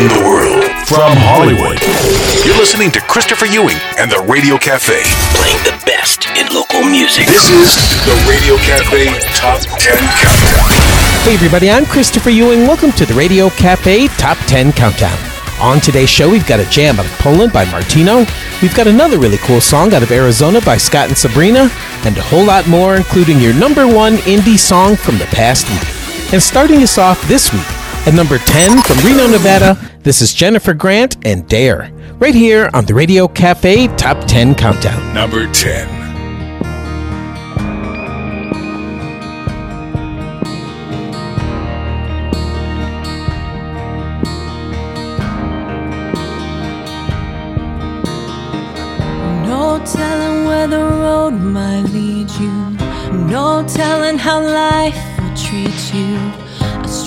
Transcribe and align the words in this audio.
around 0.00 0.16
the 0.16 0.24
world. 0.24 0.64
From 0.88 1.12
Hollywood. 1.28 1.78
You're 2.44 2.56
listening 2.56 2.90
to 2.92 3.00
Christopher 3.00 3.46
Ewing 3.46 3.76
and 3.98 4.10
the 4.10 4.24
Radio 4.28 4.56
Cafe. 4.56 5.02
Playing 5.36 5.60
the 5.64 5.76
best 5.84 6.26
in 6.36 6.46
local 6.54 6.82
music. 6.82 7.26
This 7.26 7.50
is 7.50 7.76
the 8.08 8.16
Radio 8.28 8.56
Cafe 8.64 9.12
Top 9.36 9.60
10 9.60 9.96
Countdown. 10.16 10.68
Hey 11.22 11.34
everybody, 11.34 11.70
I'm 11.70 11.84
Christopher 11.84 12.30
Ewing. 12.30 12.66
Welcome 12.66 12.92
to 12.92 13.04
the 13.04 13.14
Radio 13.14 13.50
Cafe 13.50 14.08
Top 14.16 14.38
10 14.46 14.72
Countdown. 14.72 15.18
On 15.60 15.80
today's 15.80 16.08
show, 16.08 16.30
we've 16.30 16.46
got 16.46 16.60
a 16.60 16.70
jam 16.70 16.98
out 16.98 17.04
of 17.04 17.12
Poland 17.18 17.52
by 17.52 17.66
Martino. 17.66 18.24
We've 18.62 18.74
got 18.74 18.86
another 18.86 19.18
really 19.18 19.38
cool 19.38 19.60
song 19.60 19.92
out 19.92 20.02
of 20.02 20.10
Arizona 20.10 20.62
by 20.62 20.78
Scott 20.78 21.08
and 21.08 21.18
Sabrina, 21.18 21.68
and 22.04 22.16
a 22.16 22.22
whole 22.22 22.44
lot 22.44 22.66
more, 22.66 22.96
including 22.96 23.38
your 23.38 23.52
number 23.52 23.86
one 23.86 24.16
indie 24.24 24.58
song 24.58 24.96
from 24.96 25.18
the 25.18 25.26
past 25.26 25.68
week. 25.68 26.32
And 26.32 26.42
starting 26.42 26.82
us 26.82 26.96
off 26.96 27.20
this 27.28 27.52
week, 27.52 27.66
at 28.06 28.14
number 28.14 28.38
10 28.38 28.82
from 28.82 28.96
Reno, 28.98 29.26
Nevada, 29.28 29.76
this 30.00 30.22
is 30.22 30.32
Jennifer 30.32 30.72
Grant 30.74 31.16
and 31.26 31.46
Dare, 31.48 31.90
right 32.18 32.34
here 32.34 32.70
on 32.72 32.86
the 32.86 32.94
Radio 32.94 33.28
Cafe 33.28 33.88
Top 33.96 34.26
10 34.26 34.54
Countdown. 34.54 35.14
Number 35.14 35.50
10. 35.52 35.98
No 49.46 49.82
telling 49.84 50.46
where 50.46 50.66
the 50.66 50.78
road 50.78 51.32
might 51.32 51.82
lead 51.92 52.30
you. 52.30 52.70
No 53.26 53.64
telling 53.68 54.16
how 54.18 54.40
life 54.40 54.96
will 55.18 55.36
treat 55.36 55.94
you. 55.94 56.39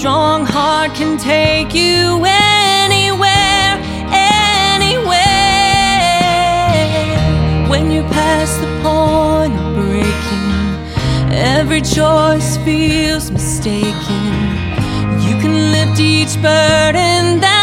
Strong 0.04 0.46
heart 0.48 0.94
can 0.96 1.18
take 1.18 1.74
you 1.74 2.26
anywhere, 2.26 3.80
anywhere. 4.12 5.16
When 7.70 7.90
you 7.90 8.04
pass 8.12 8.58
the 8.58 8.68
point 8.84 9.54
of 9.58 9.74
breaking, 9.74 11.32
every 11.32 11.80
choice 11.80 12.58
feels 12.66 13.32
mistaken. 13.32 14.24
You 15.26 15.40
can 15.40 15.72
lift 15.72 15.98
each 16.02 16.36
burden 16.42 17.40
that 17.40 17.63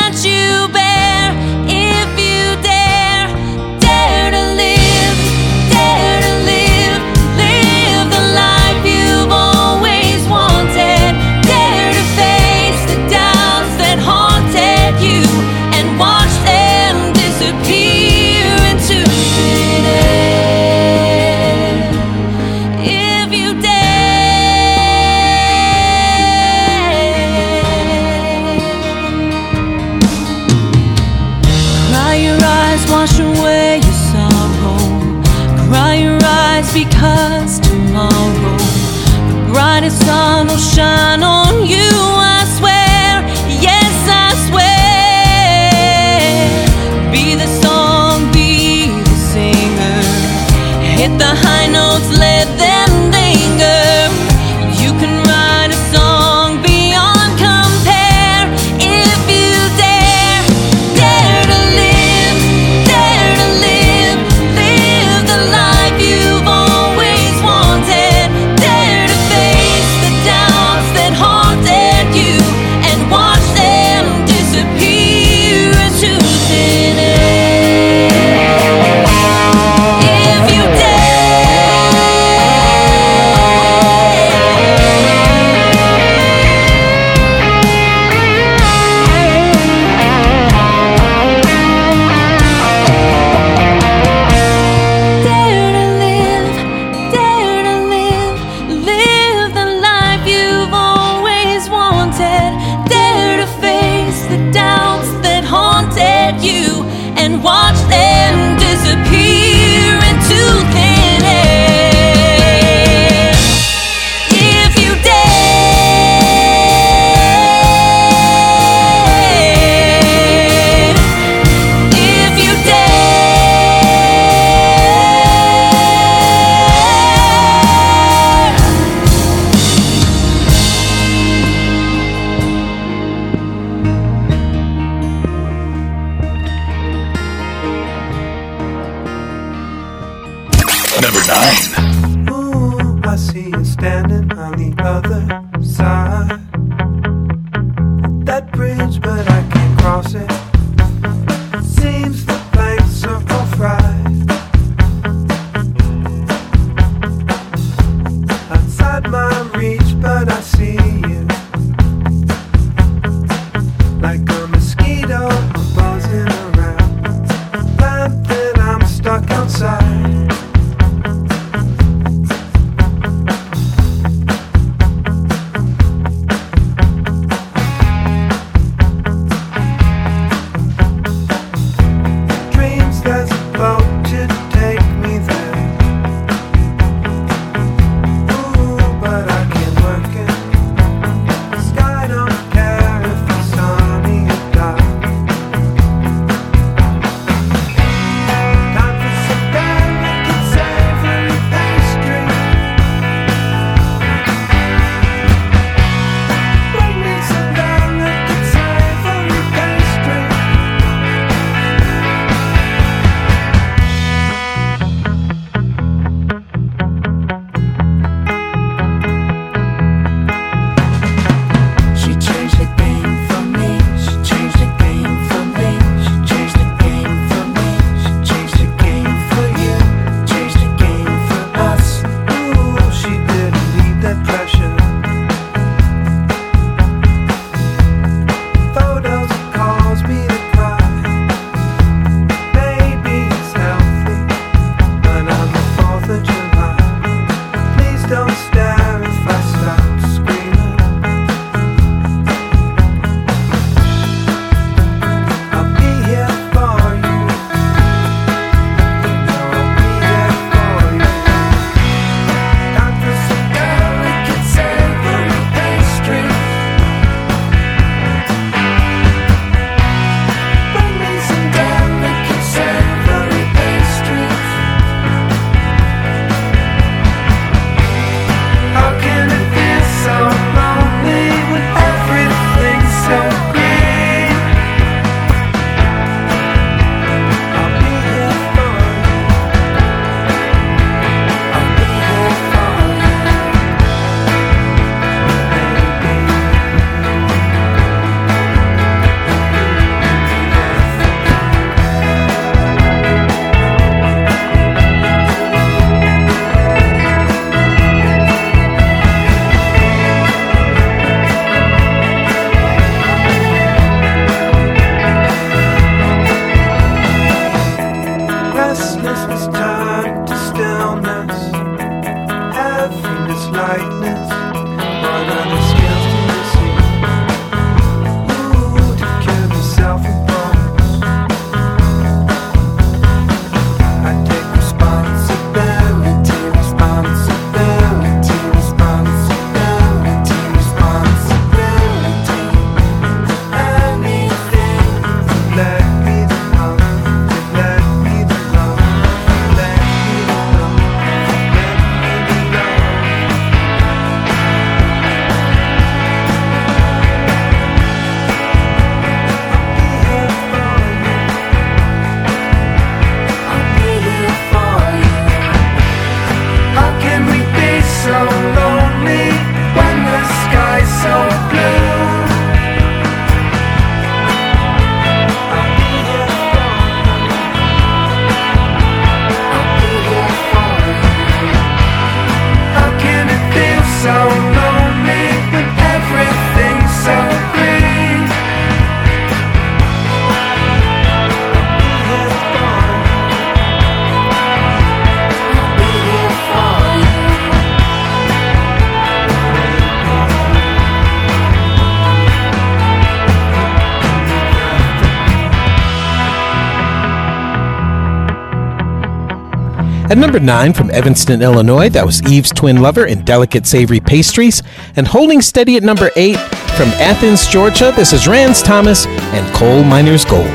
At 410.10 410.18
number 410.18 410.40
9 410.40 410.72
from 410.72 410.90
Evanston, 410.90 411.40
Illinois, 411.40 411.88
that 411.90 412.04
was 412.04 412.20
Eve's 412.28 412.50
Twin 412.50 412.82
Lover 412.82 413.06
in 413.06 413.24
Delicate 413.24 413.64
Savory 413.64 414.00
Pastries. 414.00 414.60
And 414.96 415.06
holding 415.06 415.40
steady 415.40 415.76
at 415.76 415.84
number 415.84 416.10
8 416.16 416.36
from 416.76 416.88
Athens, 416.98 417.46
Georgia, 417.46 417.92
this 417.94 418.12
is 418.12 418.26
Rance 418.26 418.60
Thomas 418.60 419.06
and 419.06 419.54
Coal 419.54 419.84
Miner's 419.84 420.24
Gold. 420.24 420.50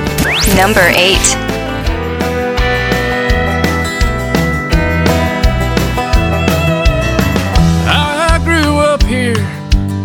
Number 0.57 0.81
8. 0.81 1.45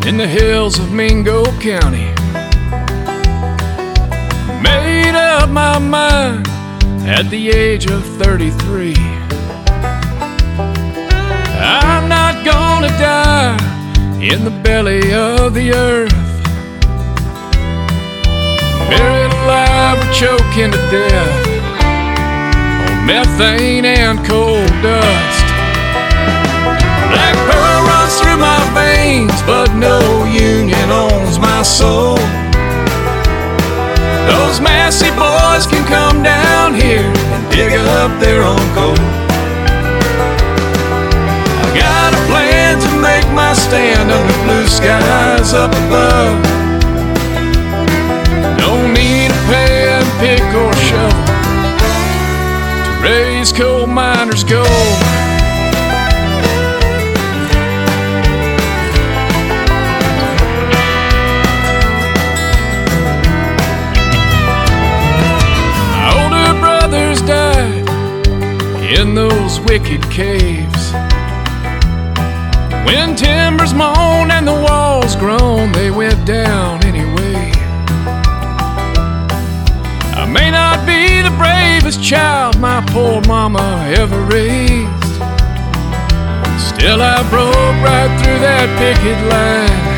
in 0.07 0.17
the 0.17 0.27
hills 0.27 0.79
of 0.79 0.91
Mingo 0.91 1.45
County. 1.61 2.07
Made 4.61 5.15
up 5.15 5.51
my 5.51 5.79
mind 5.79 6.49
at 7.07 7.29
the 7.31 7.51
age 7.51 7.87
of 7.87 8.05
33. 8.17 9.20
I'm 11.63 12.09
not 12.09 12.43
gonna 12.43 12.89
die 12.97 13.59
in 14.23 14.45
the 14.45 14.51
belly 14.51 15.13
of 15.13 15.53
the 15.53 15.73
earth. 15.73 16.13
Buried 18.89 19.33
alive 19.45 19.99
or 20.01 20.13
choking 20.13 20.73
to 20.73 20.81
death 20.91 21.47
on 21.85 23.07
methane 23.07 23.85
and 23.85 24.19
coal 24.25 24.65
dust. 24.81 25.45
Black 27.13 27.37
pearl 27.45 27.81
runs 27.93 28.15
through 28.21 28.39
my 28.39 28.63
veins, 28.73 29.43
but 29.43 29.75
no 29.75 30.25
union 30.25 30.91
owns 30.91 31.39
my 31.39 31.63
soul. 31.63 32.17
Those 34.33 34.61
Massey 34.61 35.11
boys 35.11 35.67
can 35.67 35.85
come 35.89 36.23
down 36.23 36.73
here 36.73 37.05
and 37.05 37.51
dig 37.53 37.75
up 37.75 38.19
their 38.19 38.43
own 38.43 38.65
coal. 38.75 39.30
Got 41.75 42.15
a 42.15 42.21
plan 42.27 42.81
to 42.81 42.91
make 43.01 43.27
my 43.35 43.53
stand 43.53 44.11
under 44.11 44.39
blue 44.45 44.67
skies 44.67 45.55
up 45.55 45.71
above. 45.71 46.39
No 48.59 48.87
need 48.93 49.31
a 49.31 49.41
pen, 49.49 50.05
pick, 50.19 50.43
or 50.55 50.73
shovel 50.75 51.25
to 52.85 52.93
raise 53.03 53.53
coal 53.53 53.87
miners' 53.87 54.45
gold. 54.45 54.67
In 69.01 69.15
those 69.15 69.61
wicked 69.61 70.03
caves. 70.11 70.93
When 72.85 73.15
timbers 73.15 73.75
moan 73.75 74.31
and 74.31 74.47
the 74.47 74.55
walls 74.55 75.15
groan, 75.17 75.73
they 75.73 75.91
went 75.91 76.27
down 76.27 76.85
anyway. 76.85 77.53
I 80.17 80.27
may 80.27 80.51
not 80.51 80.87
be 80.87 81.21
the 81.23 81.35
bravest 81.37 82.03
child 82.03 82.59
my 82.59 82.81
poor 82.89 83.21
mama 83.29 83.85
ever 83.97 84.21
raised. 84.27 85.13
Still, 86.59 87.03
I 87.03 87.21
broke 87.29 87.77
right 87.85 88.13
through 88.21 88.41
that 88.41 88.69
picket 88.81 89.21
line 89.29 89.91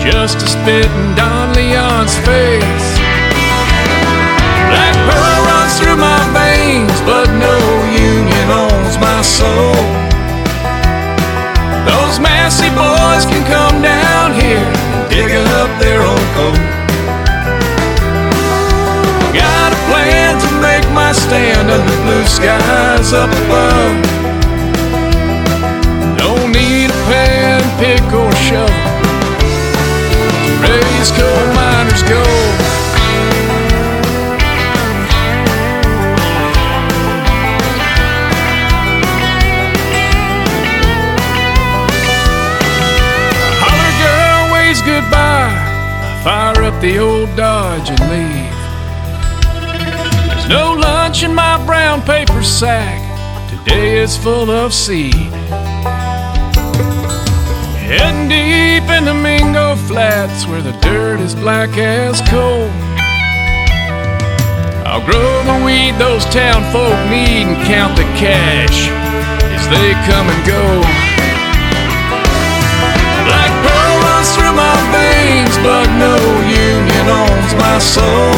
just 0.00 0.38
to 0.40 0.46
spit 0.46 0.86
in 0.86 1.14
Don 1.14 1.54
Leon's 1.54 2.14
face. 2.22 2.88
Black 4.70 4.94
pearl 5.10 5.40
runs 5.50 5.74
through 5.78 5.98
my 5.98 6.22
veins, 6.30 6.98
but 7.02 7.26
no 7.38 7.58
union 7.90 8.46
owns 8.50 8.98
my 8.98 9.22
soul. 9.22 10.11
Those 11.84 12.20
Massey 12.20 12.70
boys 12.70 13.24
can 13.26 13.42
come 13.46 13.82
down 13.82 14.34
here 14.34 14.62
and 14.94 15.10
dig 15.10 15.32
up 15.58 15.70
their 15.80 16.00
own 16.02 16.24
coal. 16.36 16.54
Got 19.34 19.72
a 19.72 19.80
plan 19.90 20.38
to 20.38 20.50
make 20.60 20.86
my 20.94 21.12
stand 21.12 21.70
under 21.70 21.96
blue 22.04 22.26
skies 22.26 23.12
up 23.12 23.30
above. 23.44 23.94
Don't 26.18 26.52
need 26.52 26.90
a 26.90 27.00
pen, 27.10 27.60
pick, 27.80 28.04
or 28.12 28.30
shovel 28.46 28.68
to 30.46 30.52
raise 30.62 31.10
coal 31.10 31.46
miners' 31.54 32.02
gold. 32.04 32.41
The 46.82 46.98
old 46.98 47.28
Dodge 47.36 47.90
and 47.90 48.00
leave. 48.10 48.56
There's 50.26 50.48
no 50.48 50.72
lunch 50.72 51.22
in 51.22 51.32
my 51.32 51.64
brown 51.64 52.02
paper 52.02 52.42
sack. 52.42 52.98
Today 53.48 53.98
is 53.98 54.16
full 54.16 54.50
of 54.50 54.74
seed. 54.74 55.14
Heading 57.86 58.26
deep 58.26 58.90
in 58.90 59.04
the 59.04 59.14
Mingo 59.14 59.76
Flats 59.76 60.44
where 60.48 60.60
the 60.60 60.72
dirt 60.80 61.20
is 61.20 61.36
black 61.36 61.70
as 61.78 62.20
coal. 62.28 62.68
I'll 64.82 65.06
grow 65.06 65.32
the 65.46 65.64
weed 65.64 65.94
those 66.00 66.24
town 66.34 66.66
folk 66.72 66.98
need 67.08 67.46
and 67.46 67.64
count 67.64 67.94
the 67.96 68.08
cash 68.18 68.90
as 69.54 69.68
they 69.70 69.92
come 70.10 70.26
and 70.26 70.42
go. 70.44 70.82
Black 73.30 73.52
pearl 73.62 73.94
runs 74.02 74.34
through 74.34 74.56
my 74.58 74.76
veins, 74.90 75.56
but 75.62 75.86
no 75.96 76.18
union 77.02 77.16
owns 77.16 77.54
my 77.54 77.78
soul. 77.78 78.34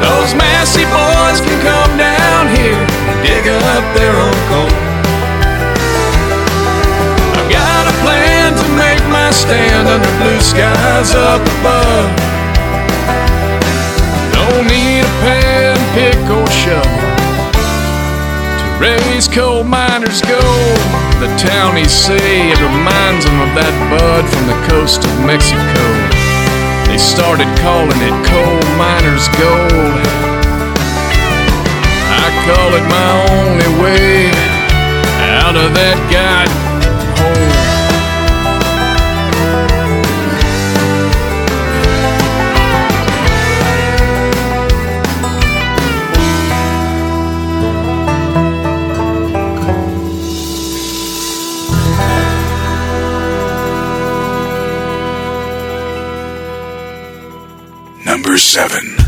Those 0.00 0.34
Massey 0.34 0.84
boys 0.84 1.40
can 1.40 1.58
come 1.62 1.96
down 1.96 2.48
here 2.56 2.76
and 2.76 3.16
dig 3.24 3.48
up 3.48 3.84
their 3.96 4.14
own 4.14 4.38
coal. 4.48 4.72
I've 7.36 7.50
got 7.50 7.84
a 7.86 7.96
plan 8.04 8.52
to 8.56 8.66
make 8.76 9.02
my 9.08 9.30
stand 9.30 9.88
under 9.88 10.12
blue 10.18 10.40
skies 10.40 11.14
up 11.14 11.40
above. 11.60 12.10
Don't 14.32 14.66
need 14.66 15.04
a 15.04 15.14
pen, 15.24 15.76
pick, 15.94 16.20
or 16.30 16.46
shovel 16.50 17.10
to 18.60 18.66
raise 18.80 19.28
coal 19.28 19.64
miners 19.64 20.22
gold. 20.22 20.80
The 21.20 21.28
townies 21.36 21.92
say 21.92 22.50
it 22.50 22.58
reminds 22.60 23.24
them 23.24 23.40
of 23.40 23.50
that 23.54 23.74
bud 23.92 24.24
from 24.28 24.46
the 24.48 24.58
coast 24.68 25.04
of 25.04 25.26
Mexico. 25.26 26.09
They 26.90 26.98
started 26.98 27.46
calling 27.62 28.02
it 28.02 28.16
coal 28.26 28.60
miners 28.74 29.28
gold. 29.38 30.02
I 32.18 32.26
call 32.42 32.74
it 32.74 32.82
my 32.90 33.10
only 33.30 33.70
way 33.80 34.26
out 35.38 35.54
of 35.54 35.70
that 35.78 35.98
god 36.10 36.49
seven. 58.50 58.99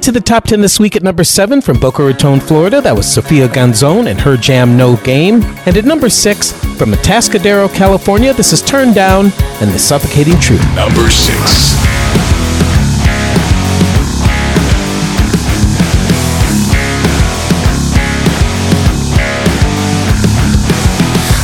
Into 0.00 0.12
the 0.12 0.18
top 0.18 0.44
10 0.44 0.62
this 0.62 0.80
week 0.80 0.96
at 0.96 1.02
number 1.02 1.22
7 1.22 1.60
from 1.60 1.78
Boca 1.78 2.02
Raton, 2.02 2.40
Florida, 2.40 2.80
that 2.80 2.96
was 2.96 3.06
Sofia 3.06 3.46
Gonzon 3.48 4.08
and 4.08 4.18
her 4.18 4.34
jam 4.34 4.74
No 4.74 4.96
Game. 4.96 5.42
And 5.66 5.76
at 5.76 5.84
number 5.84 6.08
6 6.08 6.52
from 6.78 6.92
Atascadero, 6.92 7.68
California, 7.74 8.32
this 8.32 8.54
is 8.54 8.62
Turned 8.62 8.94
Down 8.94 9.26
and 9.60 9.70
the 9.70 9.78
Suffocating 9.78 10.40
Truth. 10.40 10.64
Number 10.74 11.10
6. 11.10 11.36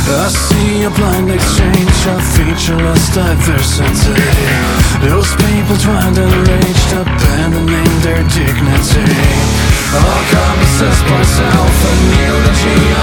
I 0.09 0.29
see 0.29 0.81
a 0.81 0.89
blind 0.89 1.29
exchange 1.29 2.07
of 2.07 2.23
featureless 2.33 3.13
diversity. 3.13 4.86
Those 5.01 5.29
people 5.35 5.77
trying 5.77 6.15
to 6.15 6.25
reach 6.25 6.83
abandoning 6.91 7.93
their 8.01 8.23
dignity. 8.33 9.05
All 9.93 10.21
composites 10.33 11.01
myself 11.09 11.73
a 11.85 11.93
eulogy 12.17 12.73
of 12.73 12.75
reasoning. 12.75 12.96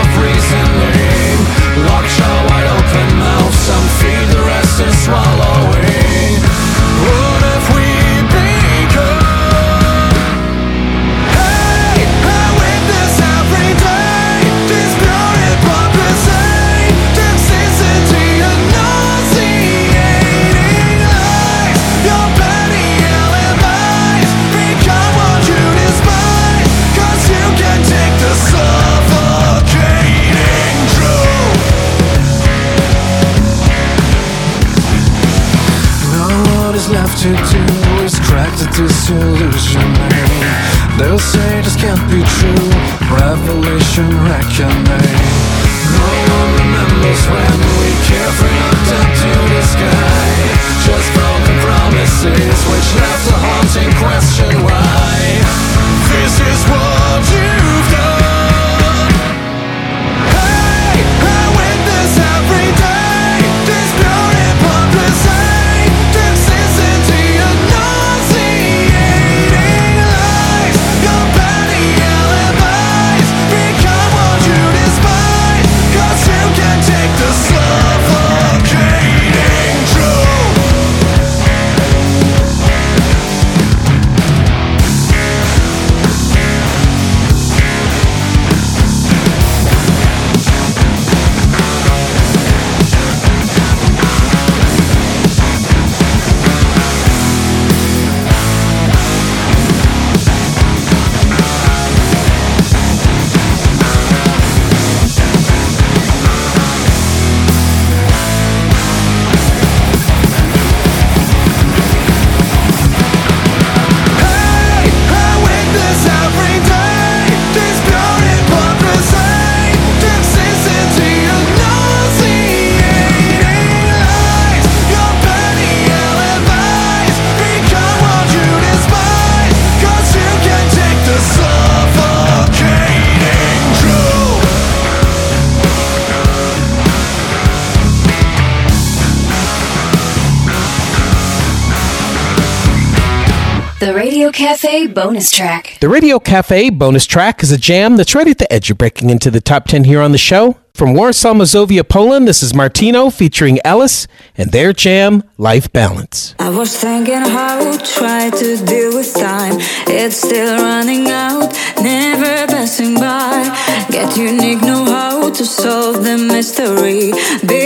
Bonus 144.95 145.31
track. 145.31 145.79
The 145.81 145.89
Radio 145.89 146.19
Cafe 146.19 146.71
bonus 146.71 147.05
track 147.07 147.43
is 147.43 147.51
a 147.51 147.59
jam 147.59 147.97
that's 147.97 148.15
right 148.15 148.29
at 148.29 148.39
the 148.39 148.51
edge 148.53 148.71
of 148.71 148.79
breaking 148.79 149.11
into 149.11 149.31
the 149.31 149.41
top 149.41 149.67
10 149.67 149.85
here 149.85 150.01
on 150.01 150.13
the 150.13 150.19
show. 150.19 150.57
From 150.75 150.95
Warsaw, 150.95 151.35
Mazovia, 151.35 151.89
Poland, 151.89 152.27
this 152.27 152.43
is 152.43 152.53
Martino 152.53 153.09
featuring 153.09 153.61
Ellis 153.65 154.09
and 154.37 154.51
their 154.51 154.73
jam, 154.73 155.23
Life 155.39 155.73
Balance. 155.73 156.35
I 156.41 156.49
was 156.49 156.77
thinking 156.77 157.15
how 157.15 157.59
to 157.61 157.79
try 157.95 158.29
to 158.29 158.57
deal 158.65 158.93
with 158.93 159.15
time. 159.15 159.59
It's 159.87 160.17
still 160.17 160.59
running 160.61 161.07
out, 161.09 161.53
never 161.81 162.49
passing 162.49 162.97
by. 162.97 163.57
Get 163.89 164.17
unique 164.17 164.63
know 164.63 164.85
how 164.85 165.31
to 165.31 165.45
solve 165.45 166.03
the 166.03 166.19
mystery. 166.19 167.13
Build 167.47 167.64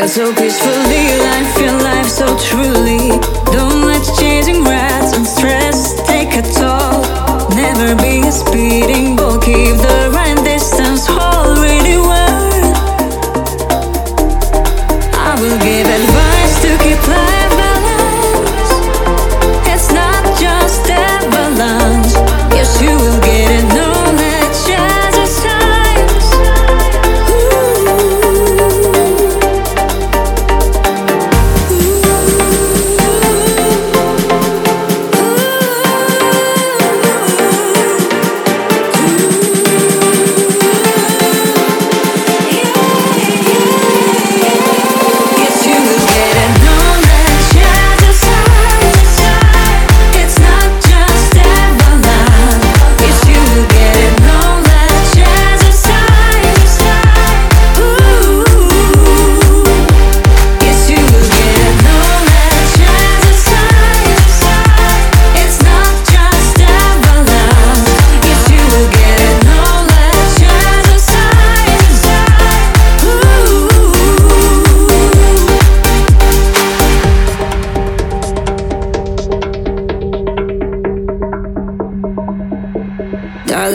Feel 0.00 0.08
so 0.08 0.34
peacefully, 0.34 1.18
life, 1.18 1.54
feel 1.56 1.76
life 1.84 2.08
so 2.08 2.24
truly. 2.38 3.10
Don't 3.52 3.82
let 3.84 4.02
chasing 4.18 4.64
rats 4.64 5.14
and 5.14 5.26
stress 5.26 5.92
take 6.06 6.32
a 6.36 6.42
toll. 6.56 7.04
Never 7.54 7.94
be 7.96 8.26
a 8.26 8.32
speeding 8.32 9.14
bull, 9.14 9.29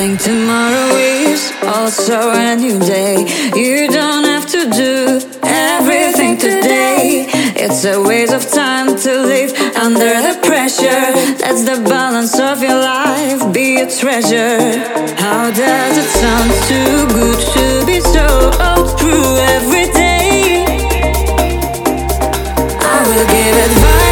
think 0.08 0.22
tomorrow 0.22 0.90
is 0.98 1.52
also 1.64 2.30
a 2.30 2.56
new 2.56 2.78
day. 2.80 3.26
You 3.56 3.88
don't 3.88 4.26
have 4.26 4.46
to 4.56 4.70
do 4.70 5.20
everything 5.42 6.38
today. 6.38 7.26
It's 7.56 7.84
a 7.86 8.00
waste 8.00 8.34
of 8.34 8.44
time 8.48 8.88
to 9.06 9.12
live 9.32 9.52
under 9.86 10.14
the 10.28 10.36
pressure. 10.44 11.06
That's 11.42 11.64
the 11.64 11.82
balance 11.90 12.38
of 12.40 12.62
your 12.62 12.80
life, 12.98 13.52
be 13.52 13.82
a 13.82 13.88
treasure. 13.90 14.60
How 15.24 15.50
does 15.50 15.98
it 16.04 16.10
sound 16.22 16.52
too 16.70 16.98
good 17.20 17.40
to 17.56 17.66
be 17.90 18.00
so 18.00 18.28
true 19.00 19.32
every 19.56 19.88
day? 20.04 20.66
I 22.94 22.98
will 23.08 23.26
give 23.34 23.56
advice. 23.68 24.05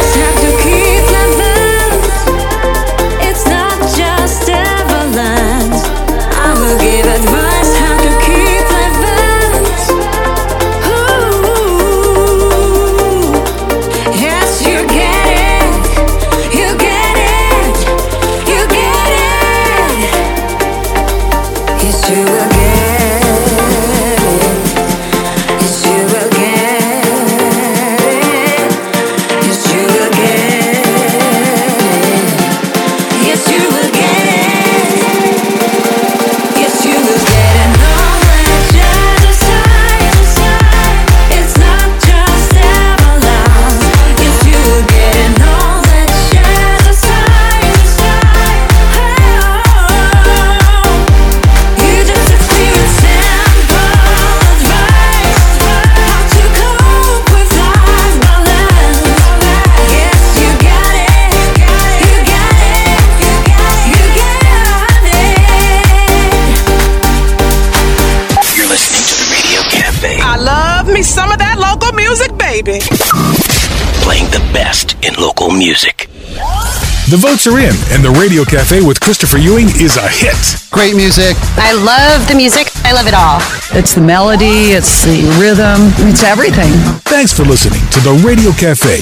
Music. 75.64 76.08
The 77.08 77.16
votes 77.16 77.46
are 77.46 77.58
in, 77.58 77.72
and 77.88 78.04
the 78.04 78.14
Radio 78.20 78.44
Cafe 78.44 78.84
with 78.84 79.00
Christopher 79.00 79.38
Ewing 79.38 79.68
is 79.80 79.96
a 79.96 80.06
hit. 80.06 80.36
Great 80.70 80.94
music. 80.94 81.36
I 81.56 81.72
love 81.72 82.28
the 82.28 82.34
music. 82.34 82.68
I 82.84 82.92
love 82.92 83.06
it 83.06 83.14
all. 83.14 83.40
It's 83.72 83.94
the 83.94 84.02
melody, 84.02 84.76
it's 84.76 85.06
the 85.06 85.24
rhythm, 85.40 85.88
it's 86.06 86.22
everything. 86.22 86.68
Thanks 87.08 87.32
for 87.32 87.44
listening 87.44 87.80
to 87.96 88.00
the 88.00 88.12
Radio 88.26 88.52
Cafe. 88.52 89.00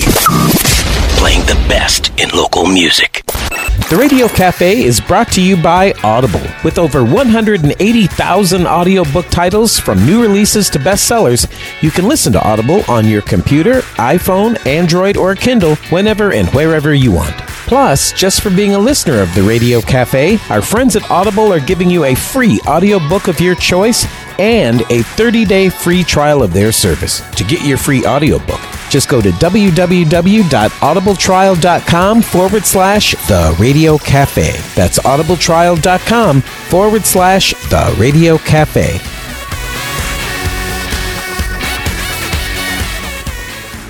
Playing 1.18 1.42
the 1.46 1.58
best 1.68 2.12
in 2.20 2.28
local 2.30 2.64
music. 2.64 3.24
The 3.92 3.98
Radio 3.98 4.26
Cafe 4.26 4.82
is 4.84 5.02
brought 5.02 5.30
to 5.32 5.42
you 5.42 5.54
by 5.54 5.92
Audible. 6.02 6.40
With 6.64 6.78
over 6.78 7.04
180,000 7.04 8.66
audiobook 8.66 9.26
titles 9.26 9.78
from 9.78 10.06
new 10.06 10.22
releases 10.22 10.70
to 10.70 10.78
bestsellers, 10.78 11.46
you 11.82 11.90
can 11.90 12.08
listen 12.08 12.32
to 12.32 12.42
Audible 12.42 12.84
on 12.88 13.06
your 13.06 13.20
computer, 13.20 13.82
iPhone, 13.98 14.56
Android, 14.66 15.18
or 15.18 15.34
Kindle 15.34 15.74
whenever 15.90 16.32
and 16.32 16.48
wherever 16.54 16.94
you 16.94 17.12
want. 17.12 17.36
Plus, 17.66 18.12
just 18.12 18.40
for 18.40 18.48
being 18.48 18.74
a 18.74 18.78
listener 18.78 19.20
of 19.20 19.34
the 19.34 19.42
Radio 19.42 19.82
Cafe, 19.82 20.38
our 20.48 20.62
friends 20.62 20.96
at 20.96 21.10
Audible 21.10 21.52
are 21.52 21.60
giving 21.60 21.90
you 21.90 22.04
a 22.04 22.14
free 22.14 22.62
audiobook 22.66 23.28
of 23.28 23.40
your 23.40 23.56
choice 23.56 24.06
and 24.38 24.80
a 24.82 25.02
30-day 25.02 25.68
free 25.68 26.02
trial 26.02 26.42
of 26.42 26.54
their 26.54 26.72
service. 26.72 27.20
To 27.32 27.44
get 27.44 27.62
your 27.62 27.76
free 27.76 28.06
audiobook, 28.06 28.60
just 28.92 29.08
go 29.08 29.20
to 29.20 29.30
www.audibletrial.com 29.30 32.22
forward 32.22 32.64
slash 32.66 33.14
the 33.26 33.56
radio 33.58 33.98
cafe. 33.98 34.52
That's 34.74 34.98
audibletrial.com 35.00 36.42
forward 36.42 37.04
slash 37.06 37.54
the 37.70 37.92
radio 37.98 38.38
cafe. 38.38 39.00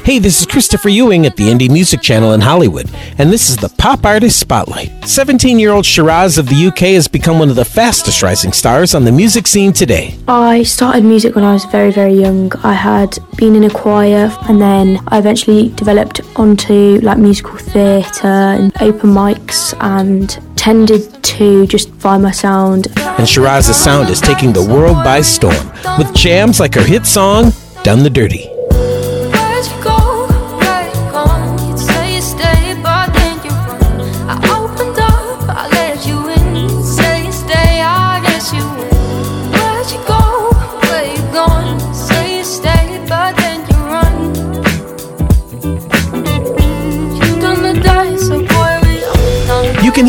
Hey, 0.05 0.19
this 0.19 0.41
is 0.41 0.47
Christopher 0.47 0.89
Ewing 0.89 1.27
at 1.27 1.37
the 1.37 1.45
Indie 1.45 1.71
Music 1.71 2.01
Channel 2.01 2.33
in 2.33 2.41
Hollywood, 2.41 2.91
and 3.19 3.31
this 3.31 3.49
is 3.49 3.57
the 3.57 3.69
Pop 3.69 4.05
Artist 4.05 4.41
Spotlight. 4.41 4.91
17 5.09 5.61
year 5.61 5.71
old 5.71 5.87
Shiraz 5.87 6.39
of 6.39 6.49
the 6.49 6.67
UK 6.67 6.97
has 6.97 7.07
become 7.07 7.39
one 7.39 7.49
of 7.49 7.55
the 7.55 7.65
fastest 7.65 8.21
rising 8.21 8.53
stars 8.53 8.97
on 8.97 9.05
the 9.05 9.13
music 9.13 9.47
scene 9.47 9.73
today. 9.73 10.19
I 10.27 10.65
started 10.65 11.05
music 11.05 11.37
when 11.37 11.45
I 11.45 11.53
was 11.53 11.67
very, 11.67 11.93
very 11.93 12.15
young. 12.15 12.51
I 12.65 12.73
had 12.73 13.17
been 13.37 13.55
in 13.55 13.63
a 13.63 13.71
choir 13.71 14.37
and 14.49 14.61
then 14.61 14.99
I 15.07 15.19
eventually 15.19 15.69
developed 15.69 16.21
onto 16.35 16.99
like 17.01 17.19
musical 17.19 17.57
theatre 17.59 18.27
and 18.27 18.73
open 18.83 19.11
mics 19.11 19.73
and 19.79 20.37
tended 20.57 21.23
to 21.23 21.65
just 21.69 21.95
find 21.95 22.25
my 22.25 22.33
sound. 22.33 22.89
And 22.97 23.29
Shiraz's 23.29 23.77
sound 23.77 24.11
is 24.11 24.21
taking 24.21 24.53
the 24.53 24.67
world 24.67 24.97
by 25.05 25.21
storm 25.21 25.71
with 25.97 26.13
jams 26.13 26.59
like 26.59 26.75
her 26.75 26.83
hit 26.83 27.07
song, 27.07 27.53
Done 27.85 28.03
the 28.03 28.11
Dirty. 28.11 28.49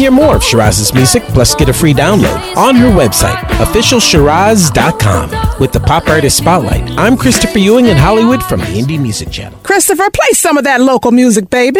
Hear 0.03 0.11
more 0.11 0.35
of 0.35 0.41
Shiraz's 0.41 0.93
music, 0.93 1.23
plus 1.27 1.55
get 1.55 1.69
a 1.69 1.73
free 1.73 1.93
download 1.93 2.57
on 2.57 2.75
her 2.75 2.89
website, 2.89 3.37
officialshiraz.com. 3.63 5.59
With 5.61 5.71
the 5.71 5.79
Pop 5.79 6.09
Artist 6.09 6.35
Spotlight, 6.35 6.83
I'm 6.99 7.15
Christopher 7.15 7.59
Ewing 7.59 7.85
in 7.85 7.95
Hollywood 7.95 8.43
from 8.43 8.59
the 8.59 8.65
Indie 8.65 9.01
Music 9.01 9.31
Channel. 9.31 9.57
Christopher, 9.63 10.09
play 10.09 10.33
some 10.33 10.57
of 10.57 10.65
that 10.65 10.81
local 10.81 11.11
music, 11.11 11.49
baby. 11.49 11.79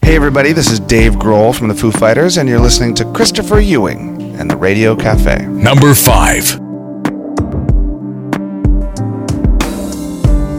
Hey, 0.00 0.14
everybody, 0.14 0.52
this 0.52 0.70
is 0.70 0.78
Dave 0.78 1.14
Grohl 1.14 1.52
from 1.52 1.66
the 1.66 1.74
Foo 1.74 1.90
Fighters, 1.90 2.36
and 2.36 2.48
you're 2.48 2.60
listening 2.60 2.94
to 2.94 3.04
Christopher 3.12 3.58
Ewing 3.58 4.36
and 4.38 4.48
the 4.48 4.56
Radio 4.56 4.94
Cafe. 4.94 5.44
Number 5.46 5.92
five. 5.92 6.54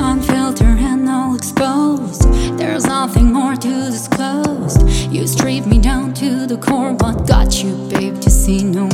Unfiltered 0.02 0.80
and 0.80 1.10
all 1.10 1.38
exposed. 1.38 2.24
There's 2.60 2.86
nothing 2.86 3.32
more 3.32 3.56
to 3.56 3.70
disclose. 3.90 4.76
You 5.08 5.26
stripped 5.26 5.68
me 5.68 5.80
down 5.80 6.02
to 6.02 6.11
the 6.52 6.58
core. 6.58 6.92
What 6.94 7.28
got 7.28 7.64
you, 7.64 7.74
babe, 7.90 8.20
to 8.22 8.30
see 8.30 8.64
no 8.64 8.91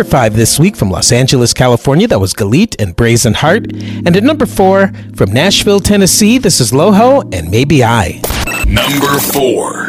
number 0.00 0.10
five 0.10 0.34
this 0.34 0.58
week 0.58 0.76
from 0.76 0.90
Los 0.90 1.12
Angeles, 1.12 1.52
California, 1.52 2.08
that 2.08 2.18
was 2.18 2.32
Galit 2.32 2.74
and 2.80 2.96
Brazen 2.96 3.34
Heart. 3.34 3.70
And 3.74 4.16
at 4.16 4.22
number 4.22 4.46
four 4.46 4.90
from 5.14 5.30
Nashville, 5.30 5.78
Tennessee, 5.78 6.38
this 6.38 6.58
is 6.58 6.72
Loho 6.72 7.22
and 7.34 7.50
Maybe 7.50 7.84
I. 7.84 8.22
Number 8.66 9.18
four. 9.18 9.88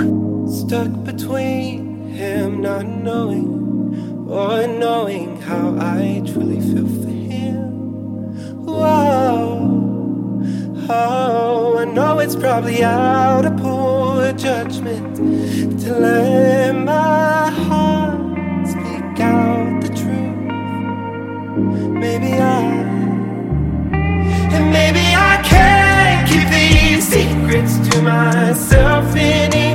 Stuck 0.51 1.05
between 1.05 2.09
him 2.09 2.59
not 2.59 2.85
knowing 2.85 4.27
or 4.27 4.67
knowing 4.67 5.39
how 5.43 5.77
I 5.79 6.21
truly 6.25 6.59
feel 6.59 6.87
for 6.87 7.07
him. 7.07 8.65
Wow. 8.65 9.59
Oh, 10.89 11.77
I 11.79 11.85
know 11.85 12.19
it's 12.19 12.35
probably 12.35 12.83
out 12.83 13.45
of 13.45 13.55
poor 13.61 14.33
judgment 14.33 15.15
to 15.83 15.93
let 15.93 16.73
my 16.73 17.30
Maybe 22.01 22.33
I, 22.33 22.61
and 24.55 24.73
maybe 24.73 25.05
I 25.13 25.39
can't 25.43 26.27
keep 26.27 26.49
these 26.49 27.07
secrets 27.07 27.77
to 27.89 28.01
myself 28.01 29.15
anymore. 29.15 29.70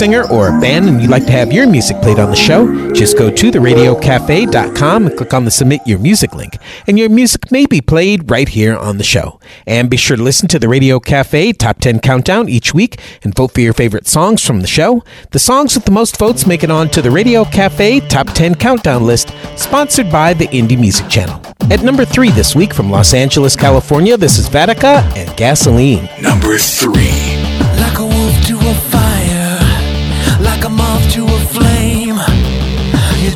Singer 0.00 0.26
or 0.30 0.48
a 0.48 0.60
band 0.62 0.88
and 0.88 0.98
you'd 0.98 1.10
like 1.10 1.26
to 1.26 1.30
have 1.30 1.52
your 1.52 1.66
music 1.66 1.94
played 2.00 2.18
on 2.18 2.30
the 2.30 2.34
show, 2.34 2.90
just 2.94 3.18
go 3.18 3.30
to 3.30 3.50
theradiocafe.com 3.50 5.06
and 5.06 5.14
click 5.14 5.34
on 5.34 5.44
the 5.44 5.50
Submit 5.50 5.82
Your 5.84 5.98
Music 5.98 6.34
link, 6.34 6.56
and 6.86 6.98
your 6.98 7.10
music 7.10 7.52
may 7.52 7.66
be 7.66 7.82
played 7.82 8.30
right 8.30 8.48
here 8.48 8.74
on 8.74 8.96
the 8.96 9.04
show. 9.04 9.38
And 9.66 9.90
be 9.90 9.98
sure 9.98 10.16
to 10.16 10.22
listen 10.22 10.48
to 10.48 10.58
the 10.58 10.70
Radio 10.70 11.00
Cafe 11.00 11.52
Top 11.52 11.80
10 11.80 12.00
Countdown 12.00 12.48
each 12.48 12.72
week 12.72 12.98
and 13.22 13.34
vote 13.34 13.52
for 13.52 13.60
your 13.60 13.74
favorite 13.74 14.06
songs 14.06 14.42
from 14.42 14.62
the 14.62 14.66
show. 14.66 15.04
The 15.32 15.38
songs 15.38 15.74
with 15.74 15.84
the 15.84 15.90
most 15.90 16.16
votes 16.16 16.46
make 16.46 16.64
it 16.64 16.70
on 16.70 16.88
to 16.90 17.02
the 17.02 17.10
Radio 17.10 17.44
Cafe 17.44 18.00
Top 18.08 18.28
10 18.28 18.54
Countdown 18.54 19.04
list, 19.04 19.34
sponsored 19.56 20.10
by 20.10 20.32
the 20.32 20.46
Indie 20.46 20.80
Music 20.80 21.10
Channel. 21.10 21.42
At 21.70 21.82
number 21.82 22.06
three 22.06 22.30
this 22.30 22.56
week 22.56 22.72
from 22.72 22.90
Los 22.90 23.12
Angeles, 23.12 23.54
California, 23.54 24.16
this 24.16 24.38
is 24.38 24.48
Vatica 24.48 25.02
and 25.14 25.36
Gasoline. 25.36 26.08
Number 26.22 26.56
three. 26.56 27.36
Like 27.78 27.98
a 27.98 28.06
wolf 28.06 28.46
to 28.46 28.56
a 28.58 28.74
fire, 28.90 29.19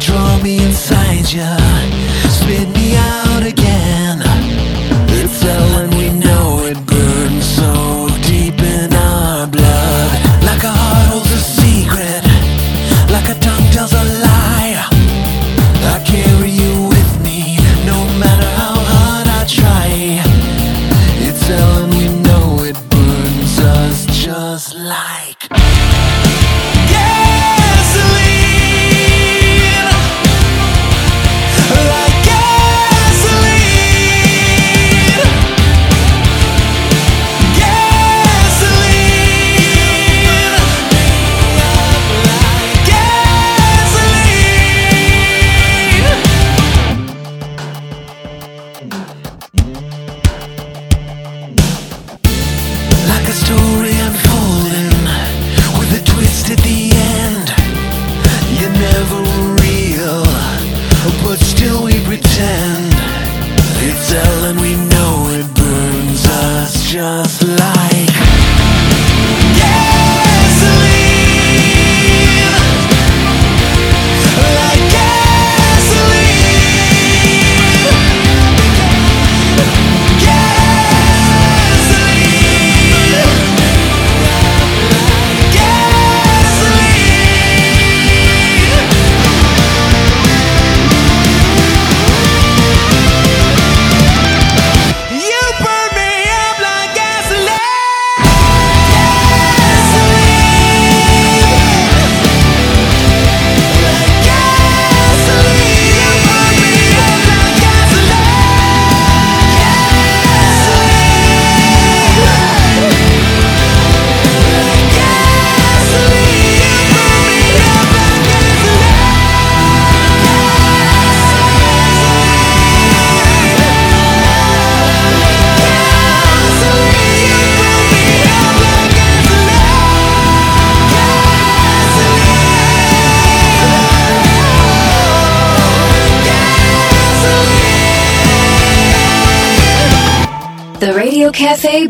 draw 0.04 0.38
me 0.42 0.62
inside 0.62 1.32
you, 1.32 1.83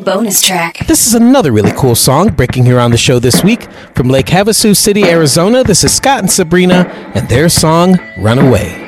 bonus 0.04 0.42
track. 0.42 0.86
This 0.86 1.06
is 1.06 1.14
another 1.14 1.50
really 1.50 1.72
cool 1.72 1.94
song 1.94 2.28
breaking 2.28 2.66
here 2.66 2.78
on 2.78 2.90
the 2.90 2.98
show 2.98 3.18
this 3.18 3.42
week 3.42 3.62
from 3.94 4.08
Lake 4.08 4.26
Havasu 4.26 4.76
City, 4.76 5.04
Arizona. 5.04 5.64
This 5.64 5.82
is 5.82 5.94
Scott 5.94 6.18
and 6.18 6.30
Sabrina 6.30 6.86
and 7.14 7.28
their 7.28 7.48
song 7.48 7.98
Runaway. 8.18 8.83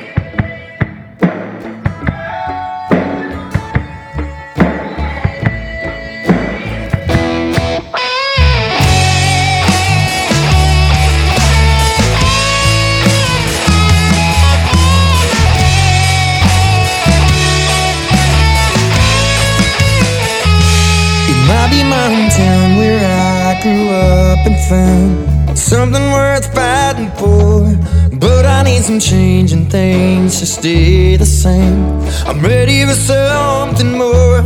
But 28.87 28.93
I 28.93 28.97
need 28.99 29.01
some 29.01 29.17
change 29.17 29.69
things 29.69 30.39
to 30.39 30.45
stay 30.45 31.17
the 31.17 31.25
same. 31.25 31.99
I'm 32.25 32.39
ready 32.39 32.85
for 32.85 32.93
something 32.93 33.97
more. 33.97 34.41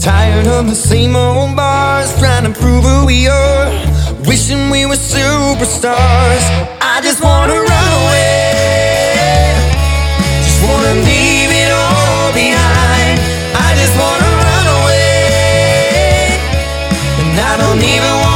Tired 0.00 0.46
of 0.46 0.66
the 0.66 0.74
same 0.74 1.14
old 1.14 1.54
bars, 1.54 2.10
trying 2.18 2.44
to 2.44 2.58
prove 2.58 2.84
who 2.84 3.04
we 3.06 3.28
are. 3.28 3.68
Wishing 4.26 4.70
we 4.70 4.86
were 4.86 4.96
superstars. 4.96 6.44
I 6.80 7.00
just 7.02 7.22
wanna 7.22 7.52
run 7.52 7.90
away. 8.02 9.54
Just 10.46 10.62
wanna 10.64 10.94
leave 11.08 11.50
it 11.64 11.70
all 11.72 12.32
behind. 12.32 13.20
I 13.54 13.74
just 13.80 13.94
wanna 14.00 14.30
run 14.46 14.66
away. 14.78 16.40
And 17.20 17.38
I 17.38 17.56
don't 17.58 17.82
even 17.82 18.14
wanna 18.22 18.31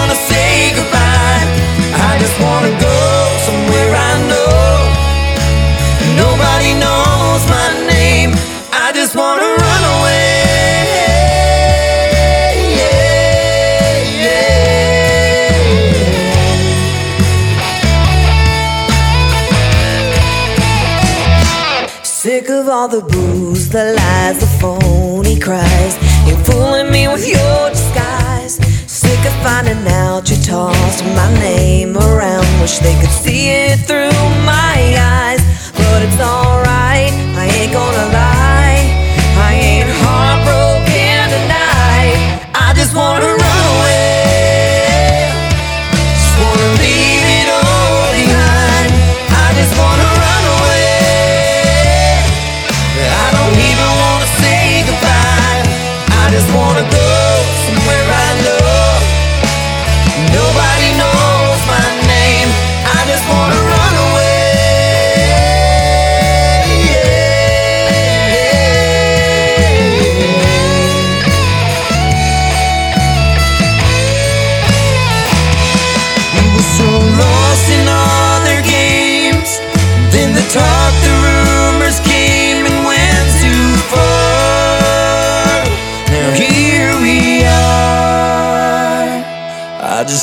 of 22.56 22.68
all 22.68 22.88
the 22.88 23.02
booze, 23.02 23.68
the 23.68 23.92
lies, 23.92 24.38
the 24.40 24.46
phony 24.60 25.38
cries. 25.38 25.94
You're 26.26 26.42
fooling 26.44 26.90
me 26.90 27.06
with 27.06 27.26
your 27.28 27.70
disguise. 27.70 28.54
Sick 28.86 29.18
of 29.26 29.34
finding 29.44 29.86
out 29.88 30.30
you 30.30 30.36
tossed 30.42 31.04
my 31.04 31.32
name 31.34 31.96
around. 31.96 32.46
Wish 32.60 32.78
they 32.78 32.94
could 33.00 33.10
see 33.10 33.50
it 33.50 33.78
through 33.80 34.20
my 34.44 34.76
eyes. 34.96 35.42
But 35.76 36.02
it's 36.06 36.20
alright, 36.20 37.12
I 37.42 37.46
ain't 37.58 37.72
gonna 37.72 38.06
lie. 38.20 38.84
I 39.48 39.52
ain't 39.54 39.90
heartbroken 40.02 41.18
tonight. 41.36 42.50
I 42.54 42.72
just 42.74 42.94
wanna 42.94 43.45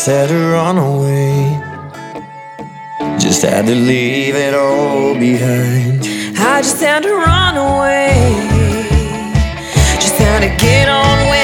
just 0.05 0.17
had 0.17 0.27
to 0.27 0.51
run 0.51 0.77
away. 0.77 1.61
Just 3.17 3.41
had 3.41 3.65
to 3.67 3.73
leave 3.73 4.35
it 4.35 4.53
all 4.53 5.13
behind. 5.13 6.01
I 6.37 6.61
just 6.61 6.81
had 6.81 7.03
to 7.03 7.13
run 7.13 7.55
away. 7.55 8.11
Just 10.01 10.15
had 10.15 10.41
to 10.41 10.49
get 10.61 10.89
on 10.89 11.29
with. 11.29 11.42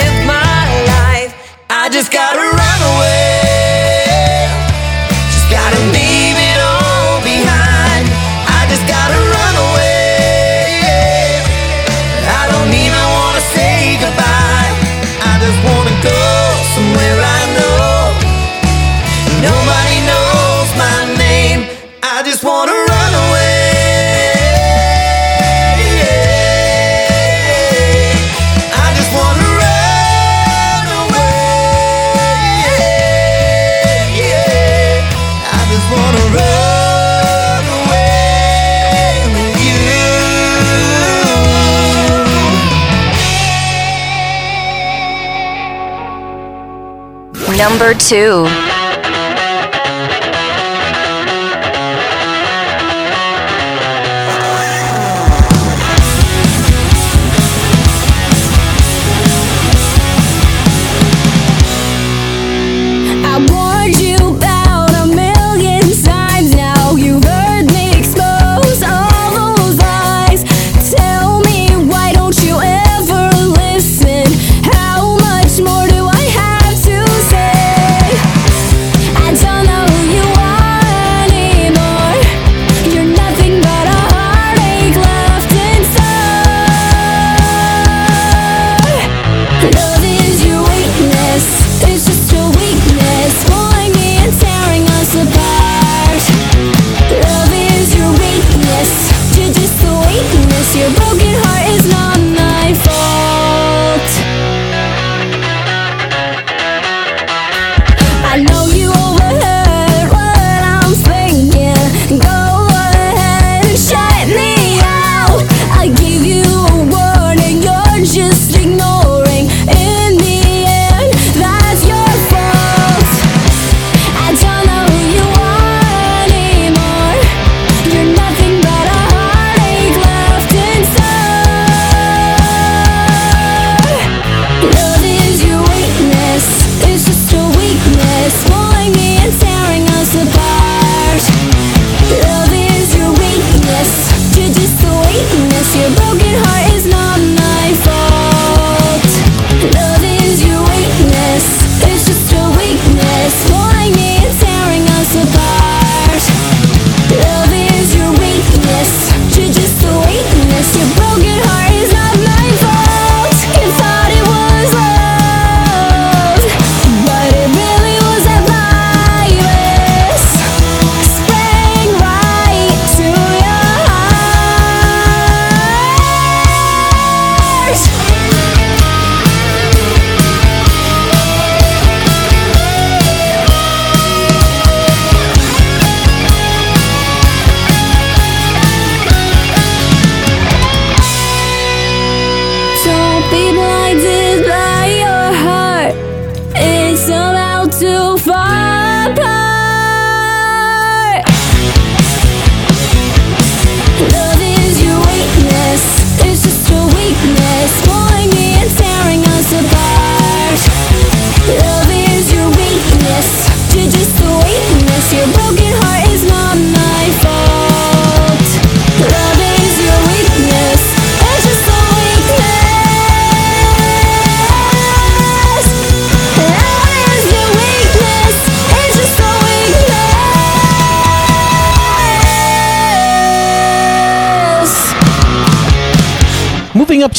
two. 48.00 48.68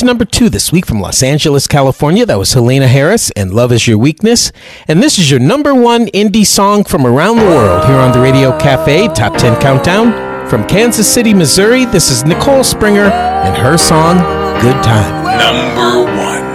Reach 0.00 0.06
number 0.06 0.24
two 0.24 0.48
this 0.48 0.72
week 0.72 0.86
from 0.86 0.98
Los 1.02 1.22
Angeles, 1.22 1.66
California. 1.66 2.24
That 2.24 2.38
was 2.38 2.54
Helena 2.54 2.88
Harris 2.88 3.30
and 3.32 3.52
Love 3.52 3.70
is 3.70 3.86
Your 3.86 3.98
Weakness. 3.98 4.50
And 4.88 5.02
this 5.02 5.18
is 5.18 5.30
your 5.30 5.40
number 5.40 5.74
one 5.74 6.06
indie 6.06 6.46
song 6.46 6.84
from 6.84 7.06
around 7.06 7.36
the 7.36 7.44
world 7.44 7.84
here 7.84 7.96
on 7.96 8.10
the 8.10 8.18
Radio 8.18 8.58
Cafe 8.58 9.08
Top 9.08 9.36
10 9.36 9.60
Countdown. 9.60 10.48
From 10.48 10.66
Kansas 10.66 11.06
City, 11.06 11.34
Missouri, 11.34 11.84
this 11.84 12.10
is 12.10 12.24
Nicole 12.24 12.64
Springer 12.64 13.10
and 13.10 13.54
her 13.58 13.76
song, 13.76 14.16
Good 14.62 14.82
Time. 14.82 15.22
Number 15.38 16.10
one. 16.16 16.48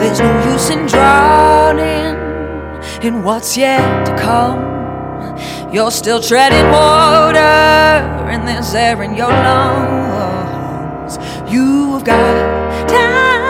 There's 0.00 0.20
no 0.20 0.52
use 0.54 0.70
in 0.70 0.86
drowning 0.86 2.16
in 3.04 3.22
what's 3.22 3.58
yet 3.58 4.06
to 4.06 4.16
come. 4.16 4.72
You're 5.70 5.90
still 5.90 6.22
treading 6.22 6.72
water, 6.72 7.38
and 7.38 8.48
there's 8.48 8.72
air 8.72 9.02
in 9.02 9.14
your 9.14 9.28
lungs. 9.28 10.13
You've 11.54 12.02
got 12.04 12.88
time. 12.88 13.46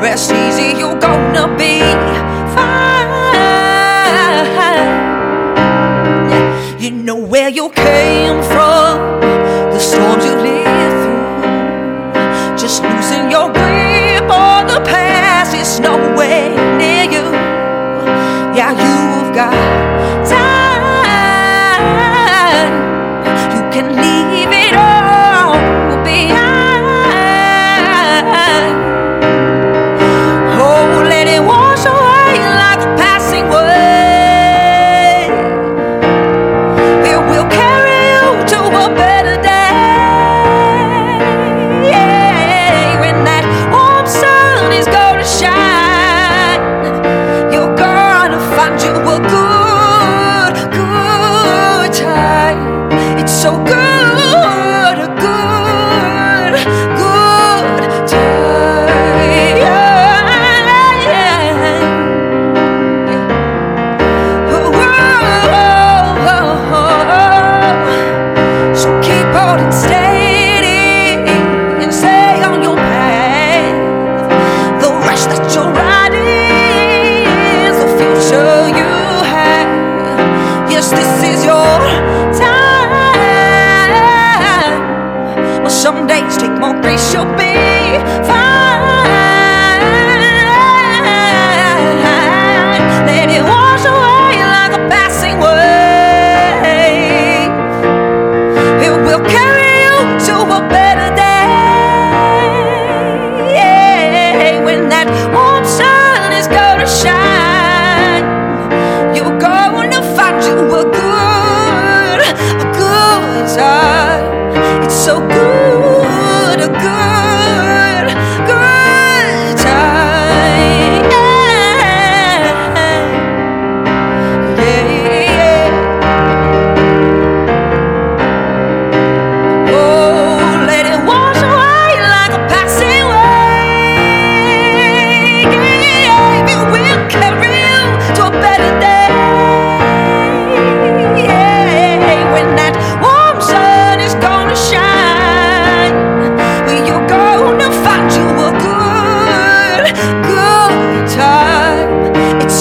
Rest 0.00 0.32
easy, 0.32 0.78
you're 0.78 0.98
gonna 0.98 1.46
be 1.54 1.80
fine. 2.56 3.12
You 6.80 6.90
know 6.92 7.16
where 7.16 7.50
you 7.50 7.68
came 7.68 8.42
from, 8.42 9.20
the 9.74 9.78
storms 9.78 10.24
you 10.24 10.34
lived 10.34 10.96
through. 11.02 12.56
Just 12.56 12.82
losing 12.82 13.30
your 13.30 13.52
grip 13.52 14.30
on 14.30 14.66
the 14.66 14.80
past 14.80 15.52
is 15.54 15.78
no 15.78 15.98
way 16.16 16.48
near 16.78 17.04
you. 17.04 17.24
Yeah, 18.56 18.72
you've 18.82 19.34
got. 19.34 19.97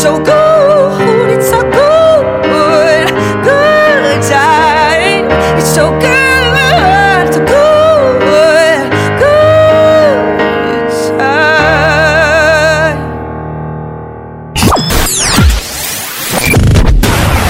So 0.07 0.23
good, 0.23 1.37
it's 1.37 1.49
so 1.49 1.61
good, 1.63 2.23
good 3.43 4.23
time. 4.23 5.27
It's 5.59 5.67
so 5.75 5.91
good, 5.99 6.47
a 7.35 7.39
good, 7.45 8.21
good 9.19 9.29
time. 11.19 11.57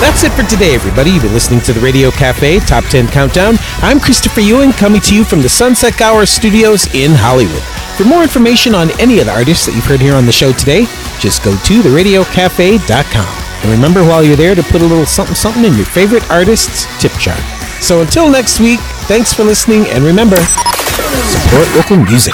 That's 0.01 0.23
it 0.23 0.31
for 0.31 0.41
today, 0.49 0.73
everybody. 0.73 1.11
You've 1.11 1.21
been 1.21 1.33
listening 1.33 1.61
to 1.61 1.73
the 1.73 1.79
Radio 1.79 2.09
Cafe 2.09 2.57
Top 2.61 2.85
10 2.85 3.09
Countdown. 3.09 3.57
I'm 3.83 3.99
Christopher 3.99 4.41
Ewing, 4.41 4.71
coming 4.71 5.01
to 5.01 5.13
you 5.13 5.23
from 5.23 5.43
the 5.43 5.49
Sunset 5.49 5.95
Gower 5.95 6.25
Studios 6.25 6.91
in 6.95 7.11
Hollywood. 7.13 7.61
For 7.97 8.05
more 8.05 8.23
information 8.23 8.73
on 8.73 8.89
any 8.99 9.19
of 9.19 9.27
the 9.27 9.33
artists 9.33 9.67
that 9.67 9.75
you've 9.75 9.85
heard 9.85 10.01
here 10.01 10.15
on 10.15 10.25
the 10.25 10.31
show 10.31 10.51
today, 10.53 10.87
just 11.19 11.43
go 11.43 11.51
to 11.51 11.81
theradiocafe.com. 11.81 13.43
And 13.63 13.71
remember 13.71 14.03
while 14.03 14.23
you're 14.23 14.35
there 14.35 14.55
to 14.55 14.63
put 14.63 14.81
a 14.81 14.85
little 14.85 15.05
something 15.05 15.35
something 15.35 15.63
in 15.63 15.75
your 15.75 15.85
favorite 15.85 16.29
artist's 16.29 16.85
tip 17.01 17.11
jar. 17.13 17.37
So 17.81 18.01
until 18.01 18.29
next 18.29 18.59
week, 18.59 18.79
thanks 19.07 19.33
for 19.33 19.43
listening, 19.43 19.85
and 19.87 20.03
remember, 20.03 20.37
support 20.37 21.67
local 21.75 21.97
music. 21.97 22.33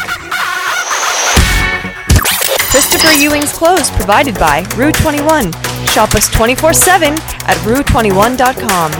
Christopher 2.71 3.13
Ewing's 3.21 3.53
clothes 3.53 3.91
provided 3.91 4.35
by 4.35 4.65
Rue 4.75 4.91
21. 4.91 5.51
Shop 5.85 6.13
us 6.15 6.29
24 6.31 6.73
7 6.73 7.13
at 7.13 7.57
rue21.com. 7.63 8.91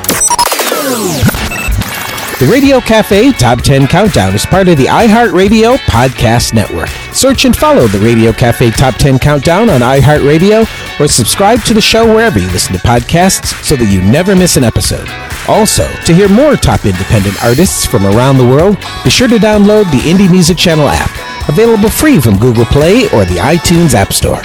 The 2.40 2.52
Radio 2.52 2.80
Cafe 2.82 3.32
Top 3.34 3.62
10 3.62 3.88
Countdown 3.88 4.36
is 4.36 4.46
part 4.46 4.68
of 4.68 4.78
the 4.78 4.86
iHeartRadio 4.86 5.78
Podcast 5.78 6.54
Network. 6.54 6.90
Search 7.14 7.46
and 7.46 7.56
follow 7.56 7.88
the 7.88 8.00
Radio 8.00 8.34
Cafe 8.34 8.72
Top 8.72 8.96
10 8.96 9.20
Countdown 9.20 9.70
on 9.70 9.82
iHeartRadio 9.82 11.00
or 11.00 11.08
subscribe 11.08 11.62
to 11.64 11.74
the 11.74 11.82
show 11.82 12.06
wherever 12.06 12.40
you 12.40 12.48
listen 12.48 12.74
to 12.74 12.80
podcasts 12.80 13.54
so 13.64 13.76
that 13.76 13.86
you 13.92 14.02
never 14.02 14.36
miss 14.36 14.58
an 14.58 14.64
episode. 14.64 15.08
Also, 15.48 15.88
to 16.06 16.14
hear 16.14 16.28
more 16.28 16.56
top 16.56 16.86
independent 16.86 17.42
artists 17.44 17.86
from 17.86 18.06
around 18.06 18.38
the 18.38 18.48
world, 18.48 18.78
be 19.04 19.10
sure 19.10 19.28
to 19.28 19.38
download 19.38 19.90
the 19.92 20.00
Indie 20.10 20.30
Music 20.30 20.58
Channel 20.58 20.88
app, 20.90 21.48
available 21.48 21.90
free 21.90 22.20
from 22.20 22.38
Google 22.40 22.66
Play 22.66 23.04
or 23.12 23.26
the 23.26 23.38
iTunes 23.38 23.94
App 23.94 24.12
Store. 24.12 24.42